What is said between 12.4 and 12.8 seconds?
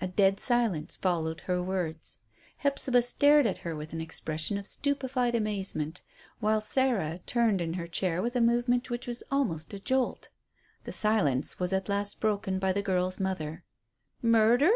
by